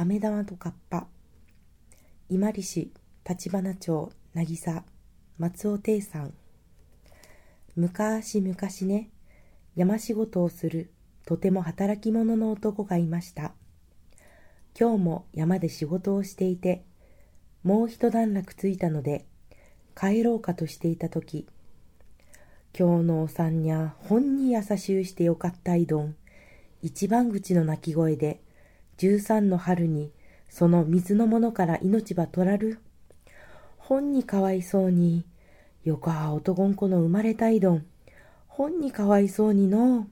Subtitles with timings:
[0.00, 1.08] 飴玉とカッパ
[2.30, 2.90] 伊万里市
[3.28, 4.82] 立花町渚
[5.36, 6.32] 松尾亭さん。
[7.76, 8.56] 昔々
[8.88, 9.10] ね
[9.76, 10.90] 山仕事をする
[11.26, 13.52] とても働き者の男がいました。
[14.74, 16.82] 今日も山で仕事をしていて
[17.62, 19.26] もう一段落ついたので
[19.94, 21.46] 帰ろうかとしていた時
[22.74, 26.16] 今日のお産にゃ本に優しゅうしてよかったいどん。
[26.80, 28.40] 一番口の泣き声で
[29.00, 30.12] 十三の春に
[30.50, 32.80] その水のものから命ば取らる。
[33.78, 35.24] 本にかわいそうに
[35.84, 37.86] よか男ん子の生まれたいどん。
[38.46, 40.06] 本にかわいそうにの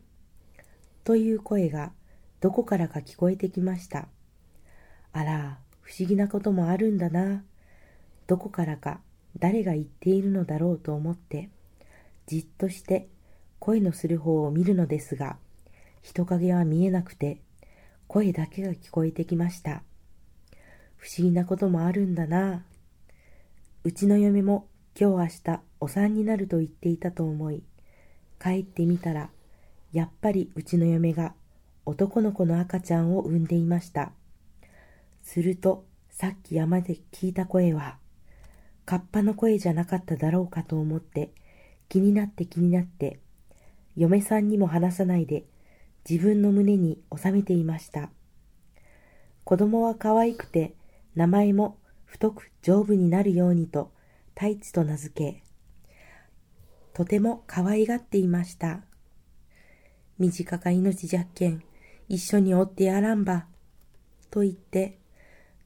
[1.04, 1.92] という声が
[2.40, 4.08] どこからか聞こえてきました。
[5.12, 7.44] あら不思議なこともあるんだな。
[8.27, 9.00] どこからか
[9.38, 11.50] 誰が言っているのだろうと思って
[12.27, 13.06] じっとして
[13.58, 15.36] 声のする方を見るのですが、
[16.00, 17.42] 人影は見えなくて、
[18.08, 19.82] 声だけが聞こえてきました。
[20.96, 22.64] 不思議なこともあるんだな。
[23.84, 24.66] うちの嫁も
[24.98, 27.62] 今日明日お産になると言っていたと思い、
[28.42, 29.28] 帰ってみたら、
[29.92, 31.34] やっぱりうちの嫁が
[31.84, 34.12] 男の子の赤ちゃんを産んでいました。
[35.22, 37.98] すると、さっき山で聞いた声は、
[38.86, 41.30] カッパの声じゃなかっただろうかと思って、
[41.90, 43.20] 気になって気になって、
[43.96, 45.44] 嫁さんにも話さないで
[46.09, 48.11] 自分の胸に収めていました。
[49.45, 50.75] 子供は可愛くて
[51.14, 53.92] 名前も太く丈夫になるようにと
[54.34, 55.42] 太一と名付け、
[56.95, 58.81] とても可愛がっていました。
[60.19, 61.62] 短か命じゃっけん、
[62.09, 63.47] 一緒におってやらんば、
[64.31, 64.98] と言って、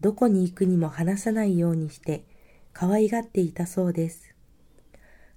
[0.01, 2.25] どこに行くにも話さないようにして
[2.73, 4.35] 可愛がっていたそうです。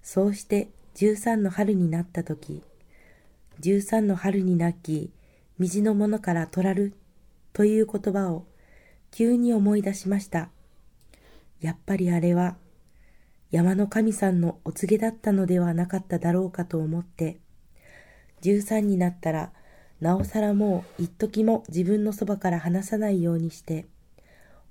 [0.02, 2.64] そうして十三の春になった時、
[3.60, 5.12] 十三の春になき、
[5.60, 6.94] 道のものから取らる
[7.54, 8.46] という言葉を
[9.12, 10.50] 急に思い出しました。
[11.62, 12.58] やっぱりあれは
[13.52, 17.38] 山の神さんのお告げだったのではなかっただろうかと思って、
[18.42, 19.52] 十三になったら
[20.02, 23.86] なおさらもう一時も自分のそばから離さないようにして、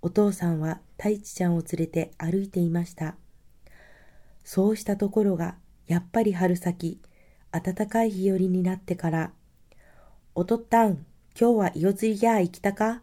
[0.02, 3.16] お父さんは太一ちゃんを連れて歩いていました。
[4.44, 5.56] そうしたところが、
[5.86, 7.00] やっぱり春先、
[7.54, 9.30] 暖かい日和になってから、
[10.34, 11.06] おとったん、
[11.38, 13.02] 今日は夜釣りや行きたか？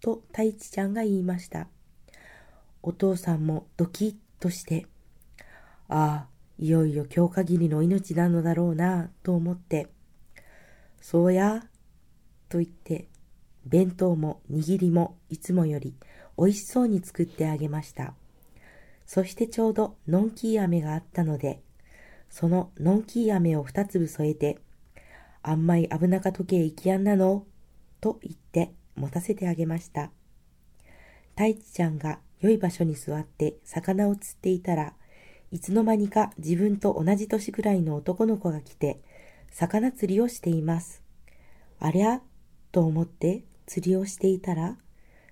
[0.00, 1.68] と太一ちゃんが言いました。
[2.82, 4.86] お父さんもドキッとして、
[5.88, 6.28] ああ、
[6.58, 9.86] いよいよ今日限りの命なのだろうな、と思って、
[11.00, 11.62] そうや、
[12.48, 13.06] と言って、
[13.64, 15.94] 弁当も握りもいつもより
[16.36, 18.14] 美味しそうに作ってあげました。
[19.06, 21.62] そしてちょうどのんきい飴があったので、
[22.30, 24.58] そののんきい飴を二粒添えて、
[25.42, 27.46] あんまい危なかとけ行きやんなの
[28.00, 30.10] と言って持たせてあげました。
[31.30, 34.94] 太一ちゃんが良い場所に座って魚を釣っていたら、
[35.50, 39.00] いつの間にか自分と同じ年くらいの男の子が来て、
[39.50, 41.02] 魚釣りをしています。
[41.80, 42.20] ありゃ
[42.70, 44.76] と思って釣りをしていたら、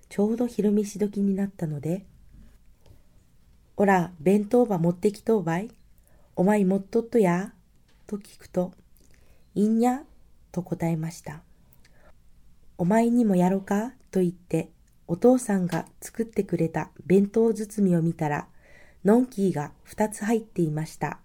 [0.09, 2.05] ちょうど昼飯時になったので、
[3.75, 5.69] おら、弁当ば持ってきとうばい。
[6.39, 7.51] お前持っとっとや？
[8.05, 8.71] と聞くと、
[9.55, 10.03] いんや？
[10.51, 11.41] と答えました。
[12.77, 13.93] お前にもやろか？
[14.11, 14.69] と言って、
[15.07, 18.47] お父さんが作ってくれた弁当包みを見たら、
[19.03, 21.17] のんきーが二つ入っていました。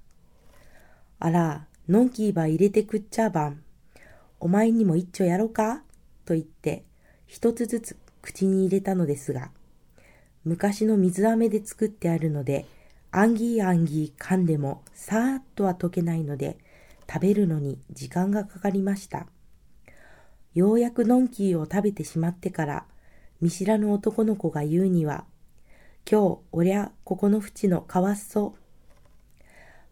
[1.18, 3.62] あら、のんきーば入れてくっちゃばん。
[4.40, 5.82] お前にも一丁やろか？
[6.24, 6.84] と言って、
[7.26, 9.50] 一つずつ口に入れたのですが、
[10.46, 12.64] 昔の水飴で作ってあるので、
[13.14, 16.56] アンギーアンギー噛んでもさーっとは溶けないので、
[17.06, 19.26] 食べるのに時間がかかりました。
[20.54, 22.86] ようやくのんきーを食べてしまってから、
[23.42, 25.26] 見知らぬ男の子が言うには、
[26.10, 29.42] 今日、おりゃ、ここの淵のかわっそう。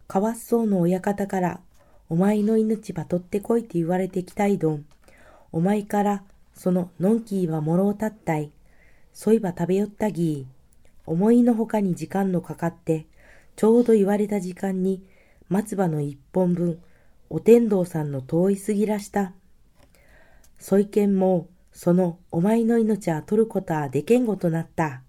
[0.07, 1.61] かわっそうの親方から、
[2.09, 4.85] お前の命ば取ってこいって言われてきたいどん。
[5.51, 6.23] お前から、
[6.55, 8.51] そののんきーはもろうたったい。
[9.13, 10.61] そういば食べよったぎー。
[11.05, 13.05] 思いのほかに時間のかかって、
[13.55, 15.03] ちょうど言われた時間に
[15.49, 16.81] 松葉の一本分、
[17.29, 19.33] お天道さんの遠いすぎらした。
[20.59, 25.03] そいけんも、そのお前の命は取ることはでけんごとなった。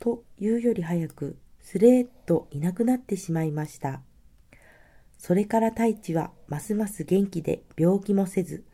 [0.00, 4.00] というより早く、すれーっといなくなってしまいました。
[5.18, 8.64] それから太一はますます元気で病気もせず、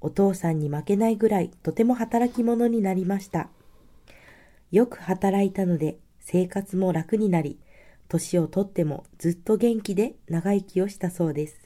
[0.00, 3.50] お父さんに負けないぐらいとても働き者になりました。
[4.70, 7.58] よく働いたので生活も楽になり、
[8.10, 11.60] 年をとってもずっと元気で長生きをしたそうです。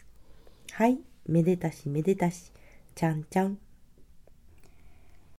[0.73, 2.53] はい、めでたしめでたし、
[2.95, 3.59] ちゃんちゃん。